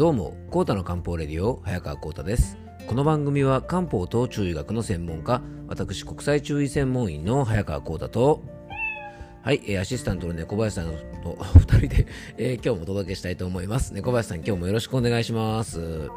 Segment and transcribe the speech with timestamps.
[0.00, 2.56] どうも、コータの漢方レディオ、早川コータです。
[2.86, 8.42] この番組は漢方と中医学の専門家、私、国際中医専門医の早川コータと、
[9.42, 12.06] はい、えーアシスタントの猫林さんと 二人で、
[12.38, 13.92] えー今日もお届けしたいと思います。
[13.92, 16.08] 猫林さん、今日もよろしくお願いします。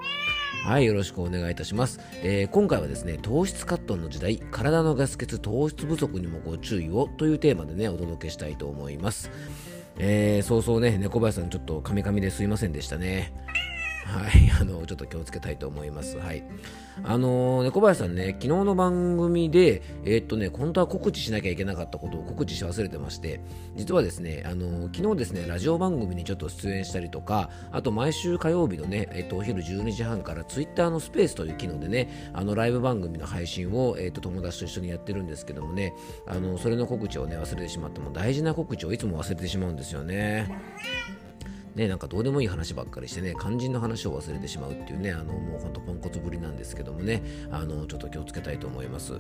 [0.63, 1.99] はい、よろしくお願いいたします。
[2.23, 9.29] えー今回はですね、糖質カットの時代、体のガス欠糖質不足にもご注意をというテーマでね、お届けしたいと思います。
[9.97, 13.33] えー、そうそうね、猫林さん、ちょっとカミカミですいませんでしたね。
[14.05, 16.17] はい、 あの、ちょっと気をつけたいと思います。
[16.17, 16.43] はい。
[17.03, 23.41] あの猫林さんね、昨日の番組で、えーっとね、本当は告知しなきゃいけなかったことを告知し忘れてまして、
[23.75, 35.95] 実はですね、あの昨日ですね、ラジオ番組にちょっと出演したりとか、あと毎週火曜日のね、えーっと、お昼12時半からツイッターのスペースという機能でね、あの、ライブ番組の配信を、えーっと、友達と一緒にやってるんですけどもね、
[36.27, 40.47] あの、それの告知をね、忘れてしまっても、大事な告知をいつも忘れてしまうんですよね。
[41.75, 49.19] ね、なんかどうでもいい話ばっかりしてね、肝心の話を忘れてしまうっていうね、あのもうほんとポンコツぶりなんですけどもね、あのちょっと気をつけたいと思います。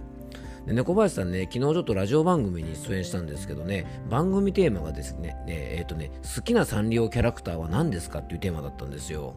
[0.65, 9.35] で猫林さんね、昨日ちょっとラジオ番組に出演したんですけどね、番組テーマがですね、ねえっ、とね、好きなサンリオキャラクターは何ですかっていうテーマだったんですよ。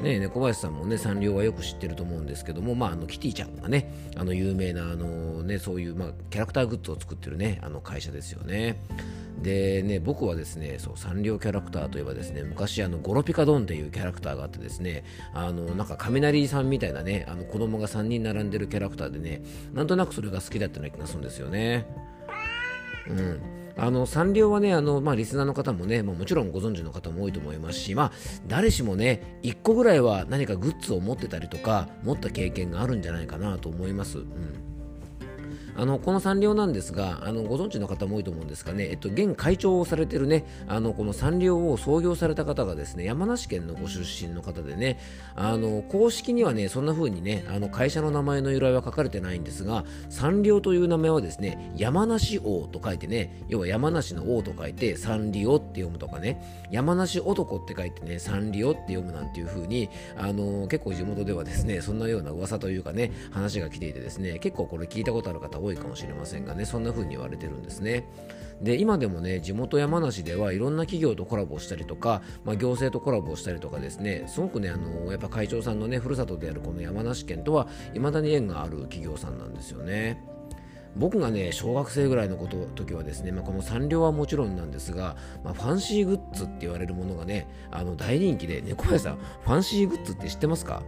[0.00, 8.82] ね、猫林さんもねサンリオはよく知ってると思うんですけども、まあ、あのキティちゃんがねあの有名なあの、ね、そういう、まあ、キャラクターグッズを作ってるねあの会社ですよね。
[9.42, 15.04] でね僕はですねそうサンリオキャラクターといえばですね昔あのゴロピカドンっていうキャラクターがあってですね
[15.34, 21.86] あのなんか雷さんみたいなねあの子供が3人並んでるキャラクターでねなんとなくそれが好きだったような気がするんですよね。
[23.08, 23.40] うん
[23.76, 28.12] あのサンリオはねあの、まあ、リスナーの方もねもうもちろんご存知の方も多いと思いますし、まあ、
[28.46, 34.18] 誰しもね1個ぐらいは何かグッズを持ってたりとか持った経験があるんじゃないかなと思います。
[34.18, 34.71] うん
[35.76, 44.98] あのこのサンリオなんですがあのご存知の方も多いと思うんですがね、えっと、現会長をされてるねあのこのサンリオを創業された方がですね山梨県のご出身の方でね
[45.34, 68.08] あの公式にはねそんな風にねあの会社の名前の由来は書かれてないんですがサンリオという名前はですね山梨王と書いてね要は山梨の王と書いてサンリオって読むとかね山梨男って書いてねサンリオって読むなんていう風にあの結構地元ではですねそんなような噂というかね話が来ていてですね結構これ聞いたことある方多いかもしれませんがねそんな風に言われてるんですね。
[68.60, 80.22] で今でもね地元山梨ではいろんな企業とコラボしたりとか、まあ、行政とコラボしたりとかですねすごくねあのやっぱ会長さんのねふるさとであるこの山梨県とはいまだに縁がある企業さんなんですよね。
[80.94, 90.82] 僕がね小学生ぐらいのこと時はですね、まあ、このサンリオはもちろんなんですが、まあ、ファンシーグッズって言われるものがねあの大人気で猫屋さんファンシーグッズって知ってますか？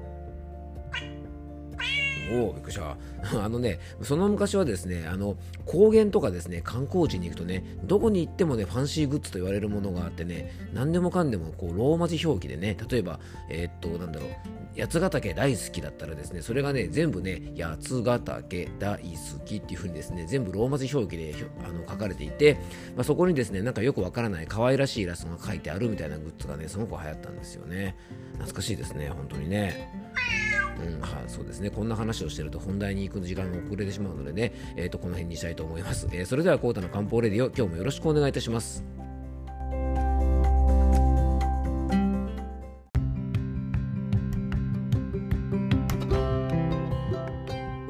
[2.32, 2.96] おお、びっくりした。
[3.42, 13.20] あのね、その昔はですね、あの高原とかですね、観光地に行くとね、どこに行ってもね、ファンシーグッズと言われるものがあってね、何でもかんでもこうローマ字表記でね、例えば、
[13.50, 14.30] えーっと、なんだろう、
[14.76, 22.54] 八ヶ岳大好きだったらですね、それがね、全部ね、八ヶ岳大好きっていう風にですね、全部ローマ字表記でひょあの書かれていて、
[22.96, 27.96] まあ、そこにですね、なんかよくわからない可愛らしいイラストが書いてあるみたいなグッズがね、すごく流行ったんですよね。
[28.32, 29.88] 懐かしいですね、本当にね。
[30.80, 31.70] うん、はい、そうですね。
[31.70, 36.08] こんな話をしてると本題に行く時間が遅れてしまうのでね、えっ、と、この辺にしたいと思います。
[36.12, 38.93] えーそれでは、コータの漢方レディオ、今日もよろしくお願いいたします。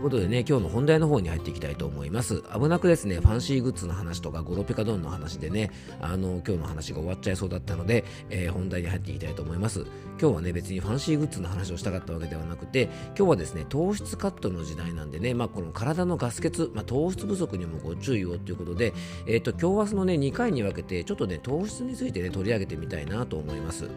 [0.05, 2.43] ことでね、今日の本題の方に入っていきたいと思います。
[2.53, 9.87] 危なくですね、ファンシーグッズの話とか、ゴロピカドンの話でね、あの、今日の話が終わっちゃいそうだったので、えー本題に入っていきたいと思います。
[10.21, 18.93] 今日はね、別にファンシーグッズの話をしたかったわけではなくて、今日はですね、糖質カットの時代なんでね、まあ、この体のガス欠、まあ、糖質不足にもご注意をということで、
[19.27, 23.89] えっ、と、今日明日のね、2回に分けて、ちょっとね、糖質についてね、取り上げてみたいなと思います。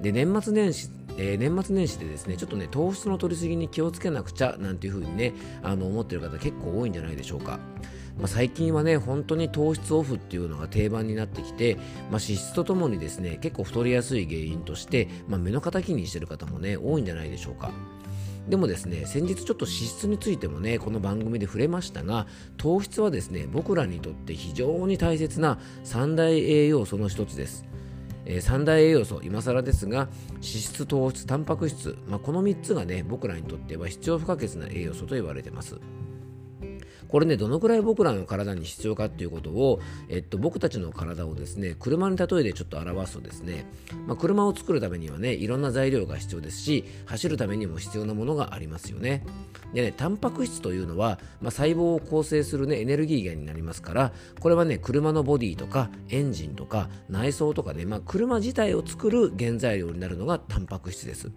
[0.00, 7.58] で年末年始、えー年末年始でですねちょっとね糖質の取りすぎに気をつけなくちゃなんていう風にねあの思ってる方結構多いんじゃないでしょうか。
[8.18, 11.84] まあ、最近はね本当に糖質オフっていうのが定番になってきて、まあ、
[12.14, 17.70] 脂質とともにですね結構太りやすい原因として、まあ、目の敵にしてる方もね多いんじゃないでしょうか。
[18.48, 22.26] でもですね先日ちょっと脂質についてもねこの番組で触れましたが
[22.56, 27.66] 糖質はですね僕らにとって非常に大切な三大栄養素の一つです。
[28.28, 35.80] えー三大栄養素今更ですが脂質糖質タンパク質、まあ、この3つがね僕らにとっては必要不可欠な栄養素と言われてます。
[37.08, 43.64] これねどのくらい僕らの体に必要かっていうことを、えっと、僕たちの体をですね車に例えてちょっと表すとですね、
[44.06, 49.24] まあ、車を作るためにはねいろんな材料が必要ですし走るためにも必要なものがありますよね。
[49.74, 61.30] でねタンパク質というのは、まあ、細胞を構成する、ね、エネルギー源になりますからこれはね車のボディとかエンジンとか内装とかね、まあ、車自体を作る原材料になるのがタンパク質です。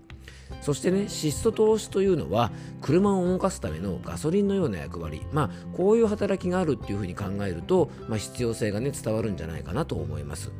[0.62, 2.52] そしてね窒素糖質というのは
[2.82, 5.22] 車を動かすためのガソリンのような役割。
[5.32, 10.52] まあこういう働きがあるっていうふうに考えると、まあ、必要性がね伝わるんじゃないかなと思います。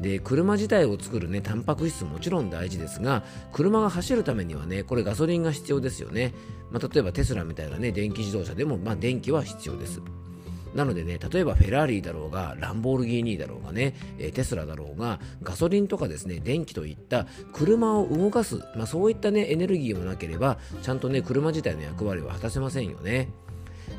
[0.00, 6.34] で車自体を作るねタンパク質もちろん大事ですが車が走るためにはねこれガソリンが必要ですよね、
[6.70, 10.02] まあ、例えばテスラみたいなね電気自動車でも、まあ、電気は必要です。
[10.76, 23.30] なのでね、例えばフェラーリだろうが、ランボルギーニだろうがね、えテスラだろうが、ガソリンとかですね、電気といった車を動かす、まあ、そういったね、エネルギーもなければ、ちゃんとね、車自体の役割は果たせませんよね。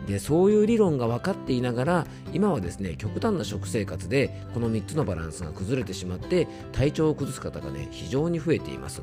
[0.05, 9.01] でそういう理論が分かっていながら今はですね極端な食生活でこの3つのバランスが崩れてしまって体調を崩す方がね非常に増えています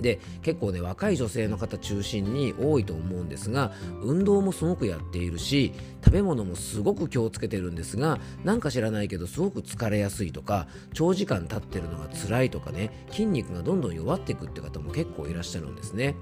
[0.00, 3.72] で結構ね若い女性の方中心に多いと思うんですが
[4.02, 5.72] 運動もすごくやっているし
[6.04, 16.14] 食べ物もすごく気をつけてるんですがなんか知らないけどすごく疲れやすいとか長時間立ってるのが辛いとかね筋肉がどんどん弱っていくって方も結構いらっしゃるんですね。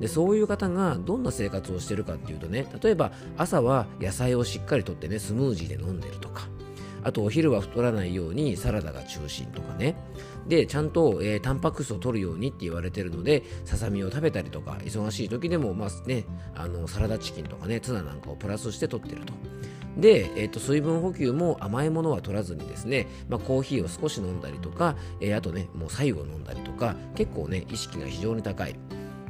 [0.00, 6.48] でそういう方がどんな生活をしてるかっていうとね例えば朝は野菜をしっかりとってねスムージーで飲んでるとか
[7.04, 9.96] あとお昼は太らないようにサラダが中心とかね
[10.46, 19.32] でちゃんと、えー、タンパク質を取るようにって言われてるのでささみを食べたりとか忙しい時でも、まあね、あのサラダチキンとかねツナなんかをプラスして取ってると。
[19.96, 28.76] で、えーと、水分補給も甘いものは取らずにですね、まあ、コーヒーを少し飲んだりとか、えー、あとねもう最後飲んだりとか結構ね意識が非常に高い。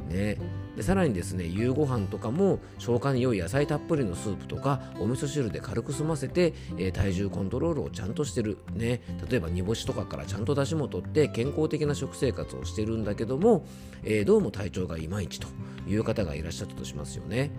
[0.09, 0.37] ね、
[0.77, 13.67] でさらにですね夕ご飯とかも消化に良い野菜たっぷりのスープとかお味噌汁で軽く済ませて、えー、体重コントロールをちゃんとしてる、ね、例えば煮干しとかからちゃんと出汁も取って健康的な食生活をしてるんだけども、
[14.03, 15.49] えー、どうも体調がいまいちと
[15.87, 17.51] いう方がいらっしゃったとしますよね。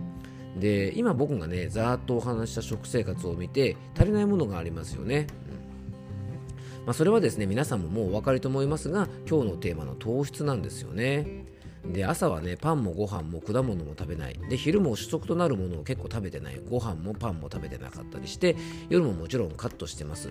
[0.58, 5.26] で今僕がねざーっとお話した食生活を見て足りないものがありますよね。
[6.86, 11.53] まあ、それはですね皆さんももうお分かりと思いますが今日のテーマの糖質なんですよね。
[11.92, 14.38] で朝はねパンもご飯も果物も食べない。
[14.48, 16.60] で昼も主食となるものを結構食べてない。
[16.70, 18.56] ご飯もパンも食べてなかったりして
[18.88, 20.30] 夜ももちろんカットしてます。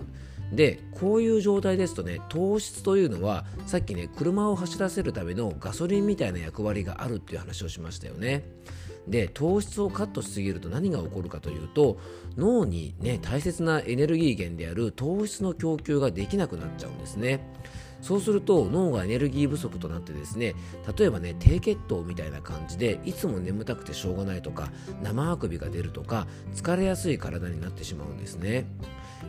[0.51, 8.43] でこういう状態ですとね糖質というのはさっきね車を走らせるためのガソリンみたいな役割があるっていう話をしましたよね。
[9.07, 11.97] で糖質をカットしすぎると何が起こるかというと
[12.37, 17.45] 脳にね大切なエネルギー源である糖質の供給ができなくなっちゃうんですね。
[18.03, 20.55] そうすると脳がエネルギー不足となってですね
[20.97, 24.67] 例えばね低血糖みたいな感じでいつも眠たくてしょうがないとか
[25.01, 28.67] 生あくびが出るとか疲れやすい体になってしまうんですね。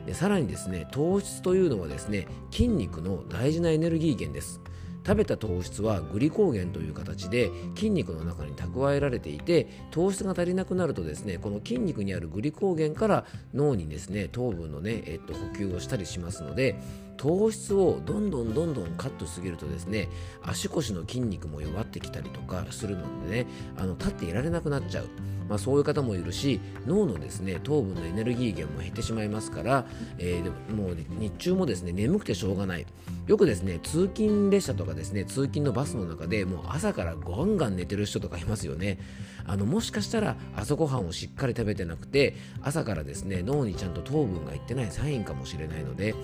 [0.06, 4.60] でさらにですね糖質というのはですね筋肉の大事なエネルギー源です。
[5.06, 16.76] 食べた糖質はグリコーゲンという形で筋肉の中に蓄えられていて糖質が足りなくなるとですねこの筋肉にあるグリコーゲンから脳にですね糖分のね、えっと、補給をしたりしますので
[17.16, 20.08] 糖質をどんどんどんどんカットしすぎるとですね
[20.42, 23.46] 足腰の筋肉も弱ってきたりとかするのでね
[23.76, 25.08] あの立っていられなくなっちゃう。
[25.48, 29.86] まあ、そういう方もいるし脳のですね糖分のエネルギー源も減ってしまいますから、
[30.18, 32.86] えー、もう日中もですね眠くてしょうがない
[33.26, 38.98] よくですね通勤列車とかですね通勤のバスの中でもう朝からガンガン寝てる人とかいますよね
[39.46, 46.14] あのもしかしたら朝ごはんをしっかり食べてなくて朝からですね脳にちゃんと糖分がいってないサインかもしれないので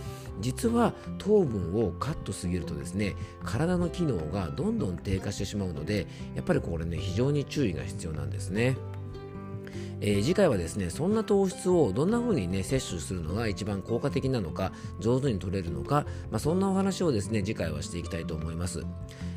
[0.41, 8.77] 実は糖分をカットすぎるとですね体の機能がどんどん低下してしまうのでやっぱりこれね非常に注意が必要なんですね。
[10.01, 18.85] えー、次回はですねそんな糖質をどんな風にね摂取するのが一番効果的なのか上手に取れるのか、まあ、そんなお話をですね次回はしていきたいと思います。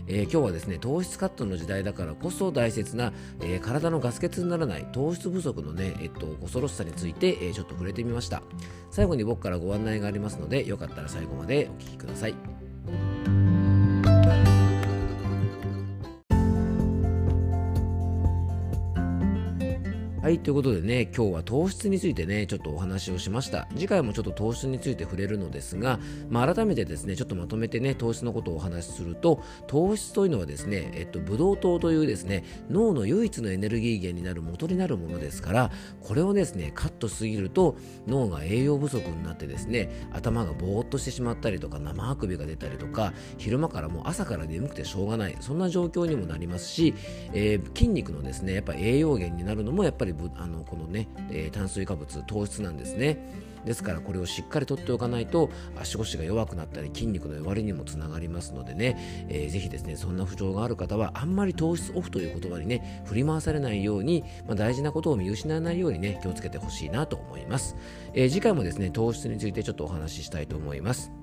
[0.05, 8.43] えー、今日はですね糖質カットの時代だからこそ大切な、えー、体のガス欠にならない糖質不足のね、えっと、恐ろしさについて、え、ちょっと触れてみました
[8.91, 12.62] 最後に僕からご案内がありますのでよかったら最後までお聴きください
[20.23, 23.67] はい、ということでね、今日は糖質についてね、ちょっとお話をしました。
[23.75, 25.99] 次回もちょっと糖質について触れるのですが、
[26.29, 37.75] まあ、改めてですね、ちょっとまとめてね、糖質のことをお話しすると、糖質というのはですね、えっと、ブドウ糖というですね、脳の唯一のエネルギー源になる元になるものですから、これをですね、カットしすぎると、
[38.07, 46.93] 脳が栄養不足になってですね、頭がぼーっとしてしまったりとか、生あくびが出たりとか、昼間からもう朝から眠くてしょうがない、そんな状況にもなりますし、
[47.33, 53.53] えー、筋肉のですね、やっぱ栄養源になるのもやっぱりりあのこのね、えー、炭水化物糖質なんですね。
[53.65, 67.75] ですからこれをしっかりとっておかないと足腰が弱くなったり筋肉の弱りにもつながりますのでね、えー、ぜひですねそんな不調がある方はあんまり糖質オフという言葉にね振り回されないように、まあ、大事なことを見失わないようにね気をつけてほしいなと思います、
[68.13, 71.22] えー、次回もですね糖質についてちょっとお話ししたいと思います。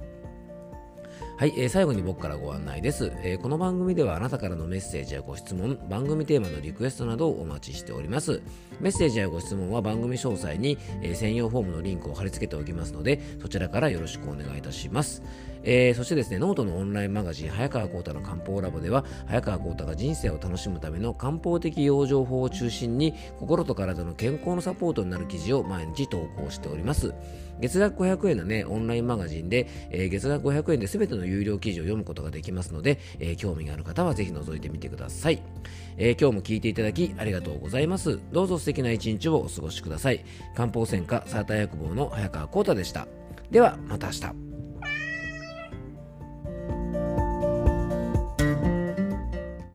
[1.40, 8.42] はい、えー、最後に僕からご案内です、えー、この番組ではあなたからのメッセージやご質問、番組テーマのリクエストなどをお待ちしております。
[8.78, 15.22] メッセージやご質問は番組詳細に、えー、専用フォームのリンクを貼り付けておきますので、そちらからよろしくお願いいたします。
[15.62, 27.14] えー、そしてですね、ノートのオンラインマガジン、早川幸太の漢方ラボでは、早川幸太が人生を楽しむための漢方的養生法を中心に、心と体の健康のサポートになる記事を毎日投稿しております。
[27.60, 35.42] 月額500円のね、オンラインマガジンで、えー、月額500円で全ての有料記事を読むことができますので、えー、興味がある方はぜひ覗いてみてください、
[35.96, 38.18] えー、今日も聞いていただきありがとうございます。
[38.32, 40.24] どうぞ素敵な一日をお過ごしください。
[40.54, 43.06] 漢方専科サーター薬房の早川幸太でした。
[43.50, 44.49] では、また明日。